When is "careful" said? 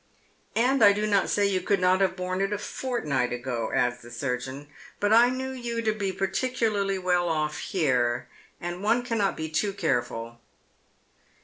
9.73-10.39